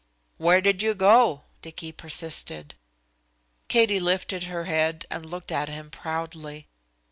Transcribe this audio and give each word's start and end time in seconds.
"Where 0.37 0.61
did 0.61 0.81
you 0.81 0.95
go?" 0.95 1.43
Dicky 1.61 1.91
persisted. 1.91 2.73
Katie 3.67 3.99
lifted 3.99 4.45
her 4.45 4.65
head 4.65 5.05
and 5.11 5.23
looked 5.27 5.51
at 5.51 5.69
him 5.69 5.91
proudly. 5.91 6.67